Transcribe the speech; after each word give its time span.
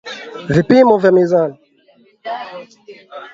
Vipimo 0.55 0.97
vya 0.97 1.11
mizani 1.11 1.57